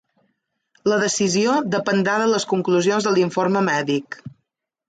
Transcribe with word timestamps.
La 0.91 0.97
decisió 1.03 1.59
dependrà 1.75 2.17
de 2.23 2.31
les 2.31 2.47
conclusions 2.55 3.09
de 3.09 3.15
l’informe 3.19 3.63
mèdic. 3.73 4.23